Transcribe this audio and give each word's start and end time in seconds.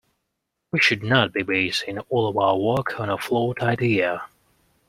We 0.71 0.79
should 0.79 1.03
not 1.03 1.31
be 1.31 1.43
basing 1.43 1.99
all 2.09 2.27
of 2.27 2.35
our 2.35 2.57
work 2.57 2.99
on 2.99 3.11
a 3.11 3.19
flawed 3.19 3.59
idea. 3.59 4.23